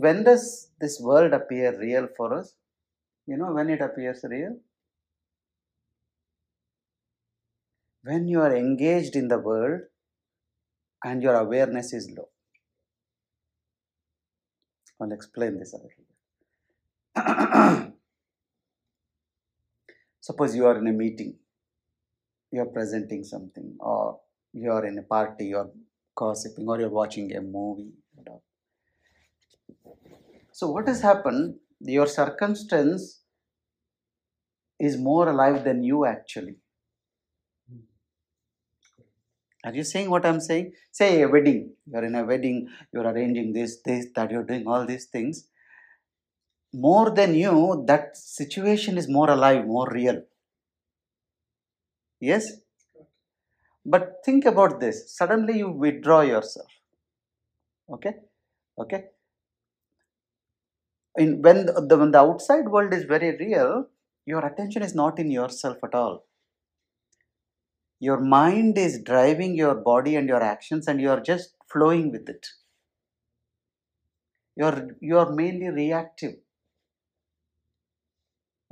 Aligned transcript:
When 0.00 0.24
does 0.24 0.70
this 0.80 0.98
world 1.00 1.32
appear 1.32 1.78
real 1.78 2.08
for 2.16 2.32
us? 2.34 2.54
You 3.26 3.36
know 3.36 3.52
when 3.52 3.68
it 3.68 3.80
appears 3.80 4.24
real? 4.24 4.56
When 8.02 8.26
you 8.26 8.40
are 8.40 8.56
engaged 8.56 9.14
in 9.14 9.28
the 9.28 9.38
world 9.38 9.82
and 11.04 11.22
your 11.22 11.34
awareness 11.34 11.92
is 11.92 12.10
low. 12.16 12.28
I'll 15.00 15.12
explain 15.12 15.58
this 15.58 15.74
a 15.74 15.76
little 15.76 16.04
bit. 17.14 17.92
Suppose 20.20 20.54
you 20.54 20.66
are 20.66 20.78
in 20.78 20.86
a 20.86 20.92
meeting, 20.92 21.36
you 22.50 22.60
are 22.60 22.66
presenting 22.66 23.24
something, 23.24 23.76
or 23.80 24.20
you 24.52 24.70
are 24.70 24.84
in 24.84 24.98
a 24.98 25.02
party, 25.02 25.54
are 25.54 25.70
gossiping, 26.14 26.68
or 26.68 26.78
you're 26.78 26.90
watching 26.90 27.34
a 27.34 27.40
movie. 27.40 27.92
So, 30.52 30.70
what 30.70 30.88
has 30.88 31.00
happened? 31.02 31.56
Your 31.80 32.06
circumstance 32.06 33.20
is 34.78 34.96
more 34.98 35.28
alive 35.28 35.64
than 35.64 35.82
you 35.82 36.04
actually. 36.04 36.56
Are 39.64 39.74
you 39.74 39.84
saying 39.84 40.08
what 40.08 40.24
I'm 40.24 40.40
saying? 40.40 40.72
Say 40.90 41.22
a 41.22 41.28
wedding. 41.28 41.74
You're 41.86 42.04
in 42.04 42.14
a 42.14 42.24
wedding, 42.24 42.68
you're 42.92 43.06
arranging 43.06 43.52
this, 43.52 43.80
this, 43.84 44.06
that, 44.16 44.30
you're 44.30 44.44
doing 44.44 44.66
all 44.66 44.86
these 44.86 45.06
things. 45.06 45.48
More 46.72 47.10
than 47.10 47.34
you, 47.34 47.84
that 47.86 48.16
situation 48.16 48.96
is 48.96 49.08
more 49.08 49.30
alive, 49.30 49.66
more 49.66 49.88
real. 49.90 50.22
Yes? 52.20 52.52
But 53.84 54.16
think 54.24 54.44
about 54.46 54.80
this. 54.80 55.14
Suddenly 55.14 55.58
you 55.58 55.70
withdraw 55.70 56.20
yourself. 56.20 56.68
Okay? 57.92 58.14
Okay? 58.78 59.04
In 61.16 61.42
when 61.42 61.66
the, 61.66 61.96
when 61.96 62.12
the 62.12 62.18
outside 62.18 62.68
world 62.68 62.94
is 62.94 63.04
very 63.04 63.36
real, 63.36 63.86
your 64.26 64.44
attention 64.44 64.82
is 64.82 64.94
not 64.94 65.18
in 65.18 65.30
yourself 65.30 65.78
at 65.84 65.94
all. 65.94 66.24
Your 67.98 68.20
mind 68.20 68.78
is 68.78 69.02
driving 69.02 69.54
your 69.54 69.74
body 69.74 70.16
and 70.16 70.28
your 70.28 70.42
actions 70.42 70.86
and 70.86 71.00
you 71.00 71.10
are 71.10 71.20
just 71.20 71.54
flowing 71.70 72.10
with 72.10 72.28
it. 72.28 72.46
You 74.56 74.64
are 74.66 74.88
you 75.00 75.18
are 75.18 75.32
mainly 75.32 75.68
reactive. 75.68 76.36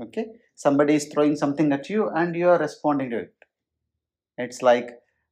Okay? 0.00 0.26
Somebody 0.54 0.94
is 0.94 1.06
throwing 1.12 1.36
something 1.36 1.72
at 1.72 1.90
you 1.90 2.08
and 2.08 2.36
you 2.36 2.48
are 2.48 2.58
responding 2.58 3.10
to 3.10 3.18
it. 3.18 3.34
It's 4.38 4.62
like 4.62 4.90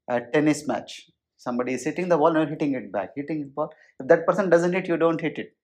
a 0.08 0.20
tennis 0.32 0.66
match. 0.66 1.08
Somebody 1.36 1.74
is 1.74 1.84
hitting 1.84 2.08
the 2.08 2.18
ball 2.18 2.36
and 2.36 2.50
hitting 2.50 2.74
it 2.74 2.90
back. 2.90 3.10
Hitting 3.14 3.40
the 3.40 3.46
ball. 3.46 3.72
If 4.00 4.08
that 4.08 4.26
person 4.26 4.50
doesn't 4.50 4.72
hit 4.72 4.88
you 4.88 4.96
don't 4.96 5.20
hit 5.20 5.38
it 5.38 5.56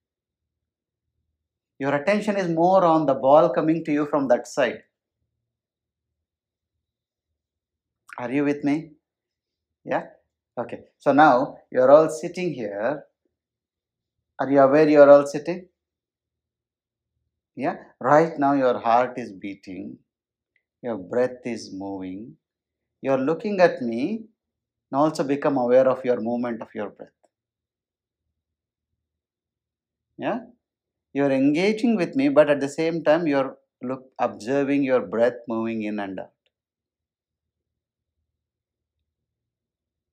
your 1.83 1.94
attention 2.00 2.36
is 2.44 2.48
more 2.62 2.84
on 2.94 3.06
the 3.11 3.19
ball 3.27 3.50
coming 3.58 3.84
to 3.84 3.92
you 3.98 4.07
from 4.14 4.29
that 4.33 4.46
side 4.57 4.80
Are 8.18 8.30
you 8.30 8.45
with 8.45 8.62
me? 8.62 8.92
Yeah? 9.84 10.05
Okay. 10.58 10.80
So 10.98 11.12
now 11.12 11.57
you're 11.70 11.90
all 11.90 12.08
sitting 12.08 12.52
here. 12.52 13.05
Are 14.39 14.51
you 14.51 14.61
aware 14.61 14.89
you're 14.89 15.11
all 15.11 15.27
sitting? 15.27 15.68
Yeah? 17.57 17.77
Right 18.01 18.39
now 18.39 18.52
your 18.52 18.78
heart 18.78 19.18
is 19.18 19.33
beating, 19.33 19.98
your 20.83 20.98
breath 20.98 21.45
is 21.45 21.70
moving. 21.73 22.36
You're 23.01 23.18
looking 23.18 23.61
at 23.61 23.83
me 23.83 24.24
and 24.90 25.01
also 25.01 25.24
become 25.24 25.57
aware 25.57 25.89
of 25.89 26.05
your 26.05 26.20
movement 26.20 26.62
of 26.62 26.68
your 26.74 26.90
breath. 26.90 27.08
Yeah? 30.17 30.40
You're 31.14 31.30
engaging 31.33 31.96
with 31.96 32.14
me, 32.17 32.28
but 32.28 32.50
at 32.50 32.61
the 32.61 32.68
same 32.68 33.02
time 33.02 33.27
you're 33.27 33.56
look 33.80 34.12
observing 34.18 34.83
your 34.84 35.00
breath 35.00 35.39
moving 35.48 35.83
in 35.84 35.98
and 35.98 36.20
out. 36.20 36.33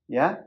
Yeah? 0.09 0.41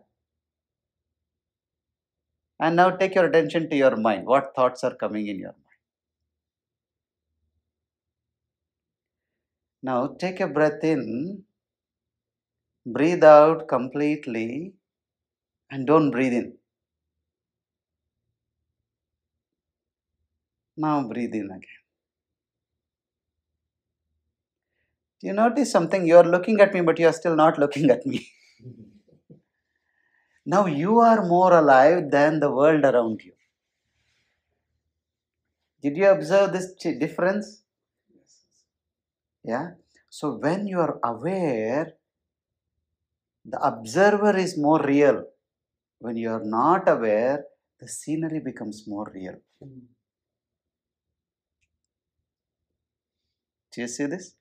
And 2.59 2.77
now 2.77 2.89
take 2.97 3.15
your 3.15 3.27
attention 3.27 3.69
to 3.69 3.77
your 3.77 3.95
mind. 3.95 4.25
What 4.25 4.55
thoughts 4.57 4.83
are 4.85 4.95
coming 4.95 5.27
in 5.27 5.39
your 5.39 5.53
mind? 5.53 5.77
Now 9.81 10.09
take 10.09 10.41
a 10.41 10.49
breath 10.49 10.83
in, 10.83 11.45
breathe 12.87 13.25
out 13.25 13.67
completely, 13.67 14.73
and 15.71 15.87
don't 15.87 16.11
breathe 16.13 16.35
in. 16.35 16.59
Now 20.77 21.07
breathe 21.07 21.35
in 21.35 21.51
again. 21.51 21.83
Do 25.21 25.29
you 25.29 25.33
notice 25.33 25.71
something? 25.71 26.07
You 26.07 26.17
are 26.19 26.25
looking 26.25 26.61
at 26.61 26.75
me, 26.75 26.81
but 26.81 26.99
you 26.99 27.07
are 27.07 27.13
still 27.13 27.37
not 27.37 27.59
looking 27.59 27.91
at 27.91 28.05
me. 28.07 28.29
Now 30.45 30.67
you 30.67 30.99
are 30.99 31.25
more 31.25 31.57
alive 31.57 32.11
than 32.11 32.41
the 32.41 32.51
world 32.51 32.85
around 32.85 33.23
you. 33.23 33.33
Did 35.81 35.97
you 35.97 36.09
observe 36.09 36.53
this 36.53 36.73
difference? 36.75 37.63
Yeah. 39.45 39.73
So 40.11 40.37
when 40.37 40.67
you 40.67 40.81
are 40.81 40.99
aware, 41.05 41.95
the 43.45 43.61
observer 43.61 44.37
is 44.37 44.59
more 44.59 44.81
real. 44.83 45.25
When 45.99 46.17
you 46.17 46.31
are 46.31 46.45
not 46.45 46.89
aware, 46.89 47.45
the 47.81 47.89
scenery 47.89 48.41
becomes 48.41 48.87
more 48.87 49.11
real. 49.15 49.37
Hmm. 49.63 49.87
Do 53.75 53.81
you 53.81 53.89
see 53.89 54.07
this? 54.07 54.35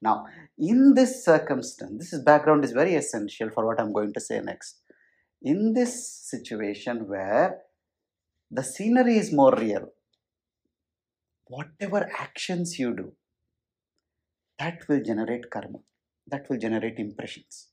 Now, 0.00 0.26
in 0.58 0.94
this 0.94 1.24
circumstance, 1.24 1.98
this 1.98 2.12
is 2.12 2.24
background 2.24 2.64
is 2.64 2.72
very 2.72 2.94
essential 2.94 3.50
for 3.50 3.66
what 3.66 3.80
I'm 3.80 3.92
going 3.92 4.12
to 4.14 4.20
say 4.20 4.40
next. 4.40 4.80
In 5.42 5.74
this 5.74 6.08
situation 6.08 7.06
where 7.06 7.58
the 8.50 8.64
scenery 8.64 9.16
is 9.16 9.32
more 9.32 9.54
real, 9.54 9.92
whatever 11.46 12.08
actions 12.18 12.78
you 12.78 12.94
do, 12.96 13.12
that 14.58 14.88
will 14.88 15.02
generate 15.02 15.50
karma, 15.50 15.78
that 16.26 16.48
will 16.48 16.58
generate 16.58 16.98
impressions. 16.98 17.68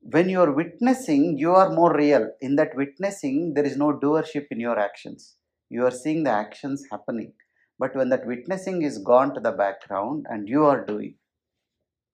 When 0.00 0.28
you 0.28 0.40
are 0.40 0.52
witnessing, 0.52 1.38
you 1.38 1.52
are 1.52 1.70
more 1.70 1.94
real. 1.94 2.30
In 2.40 2.56
that 2.56 2.74
witnessing, 2.74 3.54
there 3.54 3.64
is 3.64 3.76
no 3.76 3.92
doership 3.92 4.46
in 4.50 4.58
your 4.58 4.78
actions. 4.78 5.36
You 5.68 5.84
are 5.86 5.90
seeing 5.90 6.24
the 6.24 6.30
actions 6.30 6.84
happening. 6.90 7.32
But 7.80 7.96
when 7.96 8.10
that 8.10 8.26
witnessing 8.26 8.82
is 8.82 8.98
gone 8.98 9.32
to 9.32 9.40
the 9.40 9.52
background 9.52 10.26
and 10.28 10.46
you 10.46 10.66
are 10.66 10.84
doing, 10.84 11.14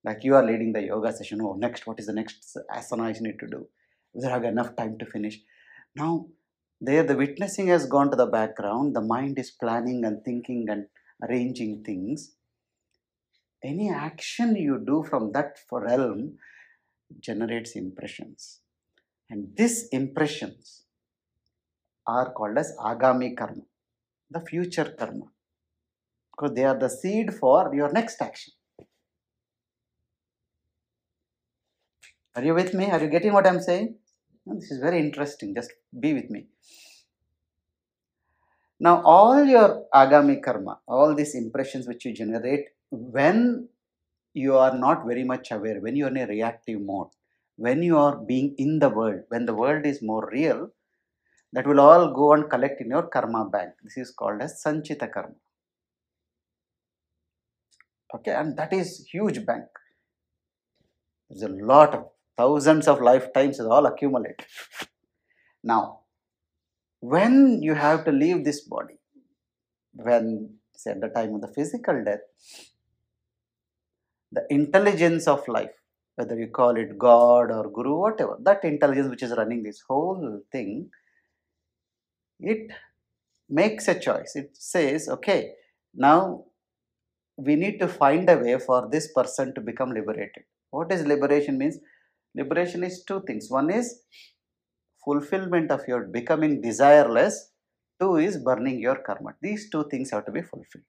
like 0.05 0.23
you 0.23 0.37
are 0.37 0.47
leading 0.47 0.73
the 0.73 0.83
yoga 0.83 1.13
session, 1.13 1.41
oh, 1.43 1.55
next, 1.55 1.89
what 1.89 1.99
is 1.99 2.07
the 2.07 2.13
next 2.13 2.57
asana 2.73 3.03
I 3.03 3.13
need 3.21 3.41
to 3.41 3.49
do? 3.49 3.67
Whether 4.13 4.29
I 4.31 4.35
have 4.35 4.45
enough 4.45 4.77
time 4.77 4.97
to 4.99 5.07
finish? 5.07 5.41
Now, 5.97 6.29
there 6.81 7.03
the 7.03 7.17
witnessing 7.17 7.67
has 7.67 7.87
gone 7.87 8.13
to 8.13 8.17
the 8.17 8.27
background, 8.27 8.95
the 8.95 9.01
mind 9.01 9.41
is 9.41 9.51
planning 9.51 10.05
and 10.05 10.25
thinking 10.25 10.67
and 10.69 10.87
arranging 11.29 11.83
things. 11.83 12.37
Any 13.65 13.91
action 13.91 14.55
you 14.55 14.81
do 14.87 15.03
from 15.03 15.33
that 15.33 15.59
realm 15.73 16.39
generates 17.19 17.75
impressions. 17.75 18.61
And 19.29 19.49
these 19.57 19.89
impressions 19.89 20.85
are 22.07 22.33
called 22.33 22.57
as 22.57 22.73
agami 22.79 23.37
karma, 23.37 23.63
the 24.31 24.41
future 24.43 24.95
karma 24.97 25.27
because 26.37 26.55
they 26.55 26.65
are 26.65 26.79
the 26.79 26.89
seed 26.89 27.33
for 27.35 27.75
your 27.75 27.91
next 27.93 28.21
action. 28.21 28.53
Are 32.35 32.45
you 32.45 32.55
with 32.55 32.75
me? 32.75 32.91
Are 32.91 33.03
you 33.03 33.09
getting 33.09 33.33
what 33.33 33.47
I'm 33.47 33.61
saying? 33.61 33.97
This 34.47 34.71
is 34.71 34.79
very 34.79 35.01
interesting. 35.01 35.55
Just 35.55 35.73
be 35.99 36.13
with 36.13 36.29
me. 36.31 36.47
Now, 38.79 39.03
all 39.05 39.43
your 39.45 39.87
agami 39.95 40.43
karma, 40.43 40.81
all 40.87 41.15
these 41.15 41.35
impressions 41.35 41.89
which 41.89 42.05
you 42.05 42.13
generate 42.13 42.67
when 42.91 43.69
you 44.35 44.57
are 44.57 44.77
not 44.77 45.07
very 45.07 45.25
much 45.25 45.51
aware, 45.51 45.81
when 45.81 45.97
you 45.97 46.05
are 46.05 46.11
in 46.11 46.19
a 46.19 46.27
reactive 46.27 46.81
mode, 46.83 47.09
when 47.57 47.83
you 47.83 47.97
are 47.97 48.17
being 48.17 48.55
in 48.59 48.79
the 48.79 48.91
world, 48.91 49.23
when 49.29 49.47
the 49.47 49.55
world 49.55 49.87
is 49.87 50.03
more 50.03 50.29
real, 50.31 50.69
that 51.55 51.67
will 51.67 51.81
all 51.81 52.13
go 52.13 52.35
and 52.35 52.51
collect 52.51 52.83
in 52.83 52.91
your 52.91 53.05
karma 53.05 53.49
bank. 53.49 53.71
This 53.83 53.97
is 53.97 54.11
called 54.11 54.43
as 54.43 54.63
Sanchita 54.63 55.11
karma. 55.11 55.35
Okay, 58.15 58.33
and 58.33 58.57
that 58.57 58.73
is 58.73 59.07
huge 59.11 59.45
bank. 59.45 59.65
There's 61.29 61.43
a 61.43 61.49
lot 61.49 61.95
of 61.95 62.09
thousands 62.37 62.87
of 62.87 63.01
lifetimes 63.01 63.59
is 63.59 63.67
all 63.67 63.87
accumulated. 63.87 64.47
Now, 65.65 66.01
when 67.01 67.63
you 67.63 67.75
have 67.75 68.05
to 68.05 68.13
leave 68.13 68.45
this 68.45 68.61
body, 68.61 68.99
when 69.93 70.59
say 70.75 70.93
at 70.93 71.01
the 71.01 71.09
time 71.09 71.35
of 71.35 71.41
the 71.41 71.49
physical 71.49 72.05
death, 72.05 72.21
the 74.31 74.45
intelligence 74.51 75.27
of 75.27 75.47
life, 75.49 75.71
whether 76.17 76.39
you 76.39 76.49
call 76.49 76.77
it 76.77 76.99
God 76.99 77.51
or 77.51 77.71
Guru, 77.71 77.99
whatever, 77.99 78.37
that 78.43 78.65
intelligence 78.65 79.09
which 79.09 79.23
is 79.23 79.33
running 79.37 79.63
this 79.63 79.83
whole 79.89 80.41
thing, 80.53 80.91
it 82.41 82.71
makes 83.49 83.89
a 83.89 83.99
choice. 83.99 84.33
It 84.35 84.51
says, 84.55 85.09
okay, 85.09 85.53
now 85.95 86.45
we 87.37 87.55
need 87.55 87.79
to 87.79 87.89
find 87.89 88.29
a 88.31 88.37
way 88.37 88.59
for 88.59 88.89
this 88.91 89.13
person 89.13 89.55
to 89.55 89.61
become 89.61 89.91
liberated. 89.93 90.45
What 90.71 90.91
is 90.93 91.07
liberation 91.07 91.59
means? 91.59 91.79
Liberation 92.35 92.83
is 92.85 93.05
two 93.05 93.23
things. 93.27 93.51
One 93.51 93.71
is 93.71 94.01
fulfillment 95.05 95.71
of 95.71 95.83
your 95.87 96.05
becoming 96.05 96.63
desireless. 96.63 97.35
Two 98.01 98.17
is 98.17 98.39
burning 98.39 98.81
your 98.81 98.97
karma. 98.97 99.35
These 99.41 99.71
two 99.71 99.85
things 99.91 100.11
have 100.11 100.27
to 100.27 100.33
be 100.33 100.43
fulfilled. 100.43 100.85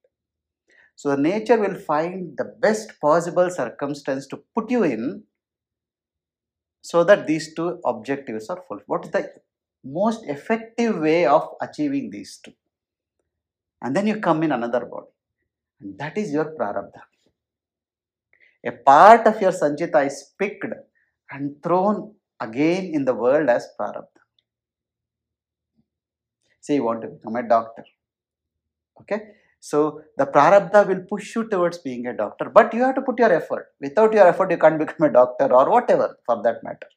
So 0.95 1.09
the 1.09 1.21
nature 1.21 1.57
will 1.57 1.75
find 1.75 2.35
the 2.37 2.55
best 2.59 2.99
possible 2.99 3.49
circumstance 3.49 4.25
to 4.27 4.39
put 4.55 4.71
you 4.71 4.83
in 4.83 5.23
so 6.81 7.03
that 7.03 7.27
these 7.27 7.53
two 7.53 7.79
objectives 7.85 8.49
are 8.49 8.63
fulfilled. 8.67 8.83
What 8.87 9.05
is 9.05 9.11
the 9.11 9.29
most 9.83 10.25
effective 10.27 10.97
way 10.97 11.25
of 11.25 11.49
achieving 11.61 12.09
these 12.09 12.39
two? 12.43 12.53
And 13.81 13.95
then 13.95 14.07
you 14.07 14.19
come 14.19 14.41
in 14.43 14.51
another 14.51 14.85
body. 14.85 15.07
And 15.81 15.97
that 15.99 16.17
is 16.17 16.31
your 16.31 16.55
prarabdha. 16.59 17.01
A 18.65 18.71
part 18.71 19.27
of 19.27 19.41
your 19.41 19.51
sanchita 19.51 20.05
is 20.05 20.33
picked 20.39 20.65
and 21.31 21.61
thrown 21.63 22.15
again 22.39 22.91
in 22.93 23.05
the 23.05 23.13
world 23.13 23.49
as 23.49 23.67
prarabdha. 23.79 24.23
Say 26.59 26.75
you 26.75 26.83
want 26.83 27.01
to 27.01 27.07
become 27.07 27.35
a 27.35 27.47
doctor. 27.47 27.85
Okay? 29.01 29.21
So 29.59 30.01
the 30.17 30.25
prarabdha 30.25 30.87
will 30.87 31.03
push 31.09 31.35
you 31.35 31.47
towards 31.49 31.77
being 31.79 32.07
a 32.07 32.15
doctor, 32.15 32.49
but 32.49 32.73
you 32.73 32.83
have 32.83 32.95
to 32.95 33.01
put 33.01 33.19
your 33.19 33.31
effort. 33.31 33.67
Without 33.79 34.13
your 34.13 34.27
effort, 34.27 34.51
you 34.51 34.57
can't 34.57 34.79
become 34.79 35.09
a 35.09 35.11
doctor 35.11 35.51
or 35.53 35.69
whatever 35.69 36.17
for 36.25 36.41
that 36.43 36.63
matter. 36.63 36.87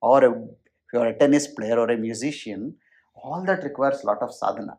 Or 0.00 0.24
a, 0.24 0.30
if 0.30 0.92
you 0.92 1.00
are 1.00 1.08
a 1.08 1.18
tennis 1.18 1.48
player 1.48 1.78
or 1.78 1.90
a 1.90 1.96
musician, 1.96 2.76
all 3.14 3.44
that 3.46 3.64
requires 3.64 4.02
a 4.02 4.06
lot 4.06 4.22
of 4.22 4.32
sadhana. 4.32 4.78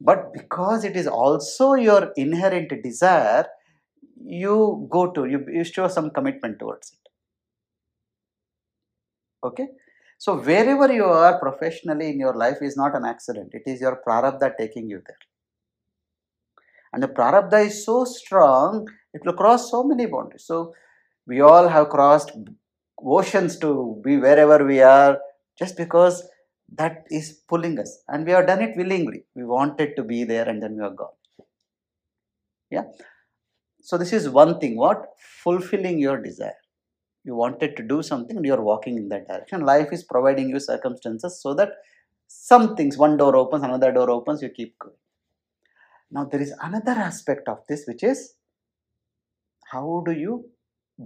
But 0.00 0.32
because 0.32 0.84
it 0.84 0.96
is 0.96 1.06
also 1.06 1.74
your 1.74 2.12
inherent 2.16 2.72
desire, 2.82 3.46
you 4.24 4.88
go 4.90 5.10
to, 5.10 5.24
you, 5.24 5.44
you 5.52 5.64
show 5.64 5.88
some 5.88 6.10
commitment 6.10 6.58
towards 6.58 6.92
it. 6.92 6.98
Okay? 9.44 9.68
So 10.18 10.36
wherever 10.36 10.92
you 10.92 11.04
are 11.04 11.38
professionally 11.38 12.10
in 12.10 12.18
your 12.18 12.34
life 12.34 12.58
is 12.60 12.76
not 12.76 12.96
an 12.96 13.04
accident. 13.04 13.50
It 13.52 13.62
is 13.66 13.80
your 13.80 14.00
prarabdha 14.06 14.56
taking 14.58 14.88
you 14.88 15.02
there. 15.06 15.16
And 16.92 17.02
the 17.02 17.08
prarabdha 17.08 17.66
is 17.66 17.84
so 17.84 18.04
strong, 18.04 18.88
it 19.12 19.22
will 19.24 19.34
cross 19.34 19.70
so 19.70 19.84
many 19.84 20.06
boundaries. 20.06 20.44
So 20.44 20.74
we 21.26 21.40
all 21.40 21.68
have 21.68 21.90
crossed 21.90 22.32
oceans 23.04 23.58
to 23.58 24.00
be 24.04 24.16
wherever 24.16 24.64
we 24.64 24.80
are 24.80 25.18
just 25.58 25.76
because 25.76 26.26
that 26.76 27.04
is 27.10 27.40
pulling 27.48 27.78
us. 27.78 28.02
And 28.08 28.26
we 28.26 28.32
have 28.32 28.46
done 28.46 28.62
it 28.62 28.76
willingly. 28.76 29.24
We 29.34 29.44
wanted 29.44 29.96
to 29.96 30.02
be 30.02 30.24
there 30.24 30.48
and 30.48 30.62
then 30.62 30.76
we 30.76 30.82
are 30.82 30.90
gone. 30.90 31.08
Yeah. 32.70 32.84
So 33.80 33.96
this 33.96 34.12
is 34.12 34.28
one 34.28 34.60
thing. 34.60 34.76
What? 34.76 35.06
Fulfilling 35.42 35.98
your 35.98 36.20
desire 36.20 36.54
you 37.28 37.34
wanted 37.34 37.76
to 37.76 37.82
do 37.82 38.02
something 38.02 38.36
and 38.36 38.46
you're 38.46 38.66
walking 38.70 38.96
in 39.00 39.08
that 39.12 39.26
direction 39.28 39.60
life 39.72 39.92
is 39.96 40.04
providing 40.14 40.48
you 40.48 40.60
circumstances 40.60 41.40
so 41.42 41.54
that 41.60 41.72
some 42.26 42.76
things 42.76 42.96
one 42.96 43.16
door 43.22 43.34
opens 43.42 43.64
another 43.68 43.90
door 43.92 44.10
opens 44.16 44.42
you 44.42 44.50
keep 44.60 44.78
going 44.78 45.00
now 46.10 46.24
there 46.24 46.44
is 46.46 46.52
another 46.68 46.96
aspect 47.08 47.48
of 47.54 47.58
this 47.68 47.84
which 47.90 48.04
is 48.12 48.34
how 49.72 50.02
do 50.06 50.12
you 50.24 50.34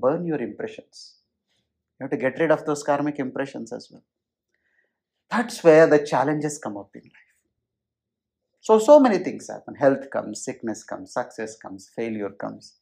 burn 0.05 0.27
your 0.31 0.41
impressions 0.49 1.17
you 1.99 2.05
have 2.05 2.15
to 2.17 2.23
get 2.25 2.39
rid 2.43 2.53
of 2.57 2.65
those 2.69 2.83
karmic 2.91 3.19
impressions 3.27 3.73
as 3.79 3.89
well 3.93 4.05
that's 5.33 5.65
where 5.65 5.87
the 5.87 6.05
challenges 6.13 6.59
come 6.59 6.77
up 6.77 6.91
in 6.95 7.03
life. 7.03 7.31
So 8.61 8.79
so 8.79 9.01
many 9.01 9.19
things 9.19 9.49
happen. 9.49 9.75
Health 9.75 10.11
comes 10.11 10.45
sickness 10.45 10.85
comes 10.85 11.13
success 11.13 11.57
comes 11.57 11.91
failure 11.97 12.31
comes 12.31 12.75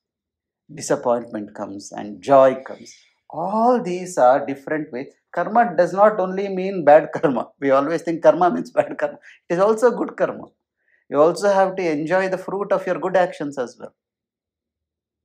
disappointment 0.75 1.55
comes 1.55 1.93
and 1.93 2.23
joy 2.23 2.56
comes. 2.67 2.94
All 3.31 3.82
these 3.82 4.19
are 4.19 4.44
different 4.47 4.93
ways. 4.93 5.12
Karma 5.32 5.75
does 5.76 5.93
not 5.93 6.19
only 6.19 6.49
mean 6.49 6.85
bad 6.85 7.11
karma. 7.12 7.49
We 7.61 7.70
always 7.70 8.02
think 8.02 8.23
karma 8.23 8.50
means 8.50 8.70
bad 8.70 8.97
karma. 8.99 9.19
It 9.49 9.55
is 9.55 9.61
also 9.61 9.91
good 9.91 10.17
karma. 10.17 10.47
You 11.08 11.20
also 11.20 11.52
have 11.52 11.76
to 11.76 11.91
enjoy 11.91 12.29
the 12.29 12.38
fruit 12.38 12.73
of 12.73 12.87
your 12.87 12.99
good 12.99 13.17
actions 13.17 13.58
as 13.58 13.76
well. 13.79 13.94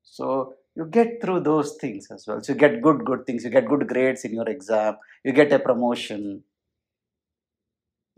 So 0.03 0.53
you 0.75 0.85
get 0.85 1.21
through 1.21 1.41
those 1.41 1.77
things 1.81 2.07
as 2.11 2.25
well. 2.27 2.41
So 2.41 2.53
you 2.53 2.59
get 2.59 2.81
good 2.81 3.05
good 3.05 3.25
things. 3.25 3.43
You 3.43 3.49
get 3.49 3.67
good 3.67 3.87
grades 3.87 4.25
in 4.25 4.33
your 4.33 4.49
exam. 4.49 4.97
You 5.23 5.31
get 5.31 5.53
a 5.53 5.59
promotion 5.59 6.43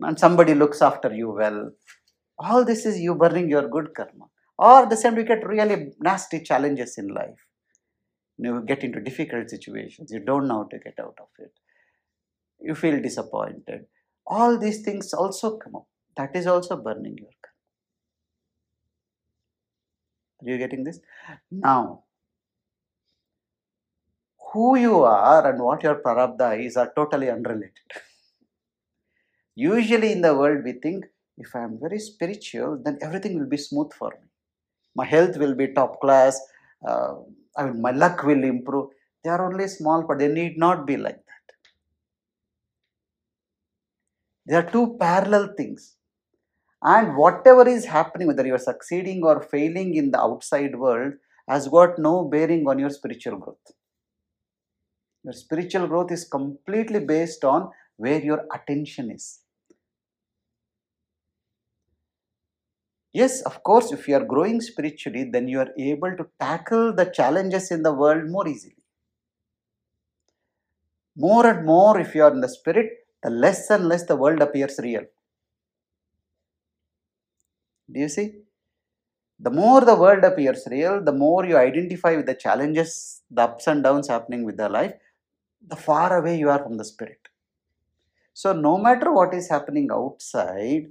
and 0.00 0.18
somebody 0.18 0.54
looks 0.54 0.82
after 0.82 1.12
you 1.12 1.30
well. 1.30 1.70
All 2.38 2.64
this 2.64 2.86
is 2.86 2.98
you 3.00 3.14
burning 3.14 3.48
your 3.48 3.68
good 3.68 3.94
karma. 3.94 4.26
Or 4.58 4.86
the 4.86 4.96
same 4.96 5.16
you 5.16 5.24
get 5.24 5.46
really 5.46 5.92
nasty 6.00 6.42
challenges 6.42 6.98
in 6.98 7.08
life. 7.08 7.46
You 8.38 8.62
get 8.66 8.84
into 8.84 9.00
difficult 9.00 9.50
situations. 9.50 10.12
You 10.12 10.20
don't 10.20 10.46
know 10.48 10.62
how 10.62 10.68
to 10.68 10.78
get 10.78 10.94
out 11.00 11.16
of 11.20 11.28
it. 11.38 11.52
You 12.60 12.74
feel 12.74 13.00
disappointed. 13.00 13.86
All 14.26 14.58
these 14.58 14.82
things 14.82 15.12
also 15.12 15.56
come 15.56 15.76
up. 15.76 15.86
That 16.16 16.34
is 16.36 16.46
also 16.46 16.76
burning 16.76 17.16
your 17.18 17.30
karma. 17.42 17.54
Are 20.42 20.52
you 20.52 20.58
getting 20.58 20.84
this? 20.84 21.00
Now 21.50 22.04
who 24.52 24.76
you 24.78 25.02
are 25.04 25.50
and 25.50 25.62
what 25.62 25.82
your 25.82 25.96
prarabdha 25.96 26.48
is 26.64 26.76
are 26.76 26.92
totally 26.96 27.30
unrelated 27.30 27.88
usually 29.66 30.10
in 30.16 30.22
the 30.26 30.34
world 30.40 30.60
we 30.68 30.74
think 30.84 31.04
if 31.44 31.50
i 31.58 31.62
am 31.68 31.74
very 31.84 32.00
spiritual 32.10 32.72
then 32.84 32.98
everything 33.06 33.34
will 33.38 33.50
be 33.56 33.60
smooth 33.68 33.92
for 34.00 34.10
me 34.20 34.28
my 35.00 35.06
health 35.14 35.36
will 35.42 35.54
be 35.62 35.68
top 35.80 36.00
class 36.04 36.40
uh, 36.86 37.14
I 37.58 37.64
mean, 37.64 37.82
my 37.82 37.90
luck 37.90 38.22
will 38.22 38.44
improve. 38.44 38.90
They 39.24 39.30
are 39.30 39.44
only 39.44 39.66
small, 39.66 40.04
but 40.06 40.18
they 40.18 40.28
need 40.28 40.56
not 40.56 40.86
be 40.86 40.96
like 40.96 41.16
that. 41.16 41.56
They 44.46 44.54
are 44.54 44.70
two 44.70 44.96
parallel 44.98 45.54
things. 45.56 45.96
And 46.82 47.16
whatever 47.16 47.66
is 47.68 47.84
happening, 47.86 48.28
whether 48.28 48.46
you 48.46 48.54
are 48.54 48.58
succeeding 48.58 49.24
or 49.24 49.42
failing 49.42 49.94
in 49.94 50.12
the 50.12 50.20
outside 50.20 50.78
world, 50.78 51.14
has 51.48 51.66
got 51.66 51.98
no 51.98 52.24
bearing 52.24 52.68
on 52.68 52.78
your 52.78 52.90
spiritual 52.90 53.38
growth. 53.38 53.72
Your 55.24 55.32
spiritual 55.32 55.88
growth 55.88 56.12
is 56.12 56.24
completely 56.24 57.00
based 57.00 57.44
on 57.44 57.70
where 57.96 58.22
your 58.22 58.46
attention 58.54 59.10
is. 59.10 59.40
Yes, 63.20 63.42
of 63.42 63.62
course, 63.64 63.90
if 63.92 64.06
you 64.08 64.14
are 64.16 64.24
growing 64.24 64.60
spiritually, 64.60 65.24
then 65.24 65.48
you 65.48 65.58
are 65.60 65.72
able 65.76 66.16
to 66.16 66.26
tackle 66.40 66.92
the 66.94 67.06
challenges 67.06 67.70
in 67.70 67.82
the 67.82 67.92
world 67.92 68.30
more 68.30 68.46
easily. 68.46 68.76
More 71.16 71.46
and 71.46 71.66
more, 71.66 72.00
if 72.00 72.14
you 72.14 72.22
are 72.24 72.32
in 72.32 72.40
the 72.40 72.48
spirit, 72.48 72.90
the 73.22 73.30
less 73.30 73.68
and 73.70 73.88
less 73.88 74.04
the 74.06 74.16
world 74.16 74.40
appears 74.40 74.78
real. 74.82 75.04
Do 77.90 78.00
you 78.00 78.08
see? 78.08 78.26
The 79.40 79.50
more 79.50 79.80
the 79.80 79.96
world 79.96 80.24
appears 80.24 80.68
real, 80.70 81.02
the 81.02 81.12
more 81.12 81.44
you 81.44 81.56
identify 81.56 82.14
with 82.16 82.26
the 82.26 82.34
challenges, 82.36 83.22
the 83.30 83.42
ups 83.42 83.66
and 83.66 83.82
downs 83.82 84.08
happening 84.08 84.44
with 84.44 84.56
the 84.56 84.68
life, 84.68 84.94
the 85.66 85.76
far 85.76 86.18
away 86.18 86.38
you 86.38 86.50
are 86.50 86.62
from 86.62 86.76
the 86.76 86.84
spirit. 86.84 87.28
So, 88.32 88.52
no 88.52 88.78
matter 88.78 89.12
what 89.12 89.34
is 89.34 89.50
happening 89.50 89.90
outside, 89.92 90.86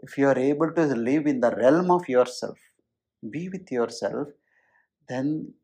if 0.00 0.18
you 0.18 0.28
are 0.28 0.38
able 0.38 0.72
to 0.72 0.84
live 0.84 1.26
in 1.26 1.40
the 1.40 1.50
realm 1.50 1.90
of 1.90 2.08
yourself, 2.08 2.58
be 3.30 3.48
with 3.48 3.70
yourself, 3.70 4.28
then 5.08 5.54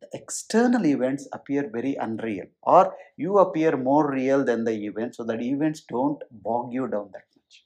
the 0.00 0.08
external 0.12 0.86
events 0.86 1.28
appear 1.32 1.68
very 1.72 1.94
unreal, 1.94 2.46
or 2.62 2.94
you 3.16 3.38
appear 3.38 3.76
more 3.76 4.10
real 4.10 4.44
than 4.44 4.64
the 4.64 4.72
events, 4.86 5.16
so 5.16 5.24
that 5.24 5.42
events 5.42 5.82
don't 5.88 6.22
bog 6.30 6.72
you 6.72 6.86
down 6.86 7.10
that 7.12 7.24
much. 7.36 7.64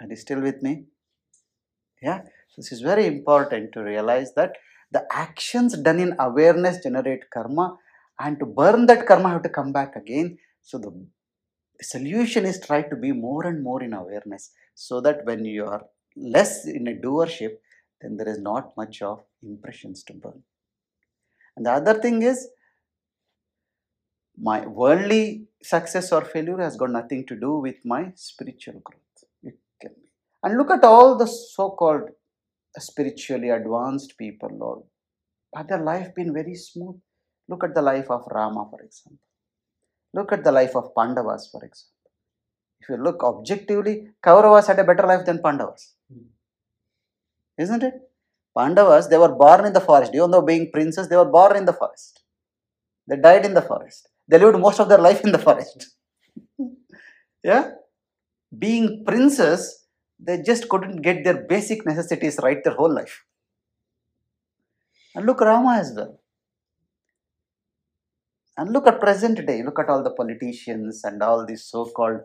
Are 0.00 0.06
you 0.08 0.16
still 0.16 0.40
with 0.40 0.62
me? 0.62 0.84
Yeah, 2.00 2.22
this 2.56 2.72
is 2.72 2.80
very 2.80 3.06
important 3.06 3.72
to 3.72 3.82
realize 3.82 4.34
that 4.34 4.56
The 4.92 5.06
actions 5.10 5.76
done 5.78 5.98
in 5.98 6.14
awareness 6.20 6.82
generate 6.82 7.30
karma, 7.30 7.78
and 8.20 8.38
to 8.38 8.46
burn 8.46 8.86
that 8.86 9.06
karma, 9.06 9.30
have 9.30 9.42
to 9.42 9.48
come 9.48 9.72
back 9.72 9.96
again. 9.96 10.38
So 10.60 10.78
the 10.78 10.92
solution 11.80 12.44
is 12.44 12.60
try 12.60 12.82
to 12.82 12.96
be 12.96 13.12
more 13.12 13.46
and 13.46 13.62
more 13.62 13.82
in 13.82 13.92
awareness, 13.92 14.50
so 14.74 15.00
that 15.00 15.24
when 15.24 15.44
you 15.44 15.64
are 15.66 15.84
less 16.16 16.66
in 16.66 16.86
a 16.88 16.94
doership, 16.94 17.56
then 18.00 18.16
there 18.16 18.28
is 18.28 18.40
not 18.40 18.76
much 18.76 19.02
of 19.02 19.22
impressions 19.42 20.02
to 20.04 20.12
burn. 20.12 20.42
And 21.56 21.66
the 21.66 21.72
other 21.72 21.94
thing 21.94 22.22
is, 22.22 22.48
my 24.38 24.66
worldly 24.66 25.46
success 25.62 26.10
or 26.10 26.24
failure 26.24 26.58
has 26.58 26.76
got 26.76 26.90
nothing 26.90 27.26
to 27.26 27.36
do 27.38 27.58
with 27.58 27.76
my 27.84 28.12
spiritual 28.14 28.80
growth. 28.82 29.24
It 29.42 29.58
can 29.80 29.92
be. 29.94 30.08
And 30.42 30.56
look 30.56 30.70
at 30.70 30.84
all 30.84 31.16
the 31.16 31.26
so 31.26 31.70
called 31.70 32.08
spiritually 32.78 33.50
advanced 33.50 34.16
people, 34.16 34.50
or 34.60 34.84
had 35.54 35.68
their 35.68 35.82
life 35.82 36.14
been 36.14 36.32
very 36.32 36.54
smooth? 36.54 36.96
Look 37.48 37.64
at 37.64 37.74
the 37.74 37.82
life 37.82 38.10
of 38.10 38.26
Rama, 38.30 38.66
for 38.70 38.80
example. 38.80 39.18
Look 40.14 40.32
at 40.32 40.44
the 40.44 40.52
life 40.52 40.74
of 40.76 40.94
Pandavas, 40.94 41.48
for 41.50 41.64
example. 41.64 41.88
If 42.80 42.88
you 42.88 42.96
look 42.96 43.22
objectively, 43.22 44.08
Kauravas 44.22 44.66
had 44.66 44.78
a 44.78 44.84
better 44.84 45.06
life 45.06 45.24
than 45.24 45.40
Pandavas. 45.40 45.94
Isn't 47.58 47.82
it? 47.82 47.94
Pandavas, 48.56 49.08
they 49.08 49.18
were 49.18 49.34
born 49.34 49.64
in 49.64 49.72
the 49.72 49.80
forest. 49.80 50.12
Even 50.14 50.30
though 50.30 50.42
being 50.42 50.70
princes, 50.72 51.08
they 51.08 51.16
were 51.16 51.32
born 51.38 51.56
in 51.56 51.64
the 51.64 51.72
forest. 51.72 52.22
They 53.08 53.16
died 53.16 53.44
in 53.44 53.54
the 53.54 53.62
forest. 53.62 54.08
They 54.28 54.38
lived 54.38 54.58
most 54.58 54.80
of 54.80 54.88
their 54.88 54.98
life 54.98 55.22
in 55.24 55.32
the 55.32 55.38
forest. 55.38 55.96
yeah? 57.44 57.70
Being 58.56 59.04
princes, 59.04 59.86
they 60.18 60.42
just 60.42 60.68
couldn't 60.68 61.02
get 61.02 61.24
their 61.24 61.46
basic 61.46 61.86
necessities 61.86 62.38
right 62.42 62.62
their 62.62 62.74
whole 62.74 62.92
life. 62.92 63.24
And 65.14 65.26
look 65.26 65.40
Rama 65.40 65.78
as 65.80 65.92
well. 65.94 66.18
And 68.62 68.72
look 68.72 68.86
at 68.86 69.00
present 69.00 69.44
day. 69.44 69.60
Look 69.64 69.80
at 69.80 69.88
all 69.88 70.04
the 70.04 70.12
politicians 70.12 71.02
and 71.02 71.20
all 71.20 71.44
these 71.44 71.64
so-called 71.64 72.20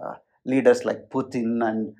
uh, 0.00 0.14
leaders 0.46 0.84
like 0.84 1.10
Putin 1.10 1.68
and 1.68 1.96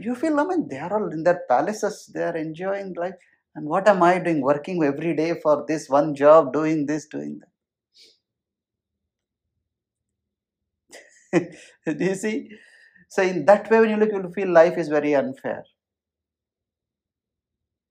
you 0.00 0.16
feel, 0.16 0.40
I 0.40 0.44
mean, 0.44 0.66
they 0.68 0.78
are 0.78 0.92
all 1.00 1.08
in 1.12 1.22
their 1.22 1.42
palaces, 1.48 2.10
they 2.12 2.24
are 2.24 2.36
enjoying 2.36 2.94
life. 2.94 3.14
And 3.54 3.66
what 3.68 3.86
am 3.86 4.02
I 4.02 4.18
doing? 4.18 4.40
Working 4.40 4.82
every 4.82 5.14
day 5.14 5.34
for 5.40 5.64
this 5.68 5.88
one 5.88 6.16
job, 6.16 6.52
doing 6.52 6.86
this, 6.86 7.06
doing 7.06 7.40
that. 11.32 11.56
Do 11.96 12.04
you 12.04 12.14
see? 12.16 12.50
So, 13.08 13.22
in 13.22 13.44
that 13.44 13.70
way, 13.70 13.78
when 13.78 13.90
you 13.90 13.96
look, 13.98 14.10
you'll 14.10 14.32
feel 14.32 14.48
life 14.50 14.76
is 14.76 14.88
very 14.88 15.14
unfair. 15.14 15.62